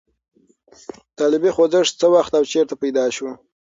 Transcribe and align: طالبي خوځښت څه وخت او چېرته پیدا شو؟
طالبي 1.19 1.51
خوځښت 1.55 1.93
څه 2.01 2.07
وخت 2.15 2.31
او 2.39 2.43
چېرته 2.51 2.75
پیدا 2.83 3.05
شو؟ 3.15 3.29